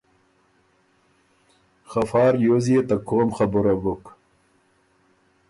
[1.89, 4.03] خه فا ریوز يې ته قوم خبُره بُک